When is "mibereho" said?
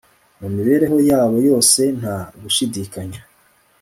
0.55-0.97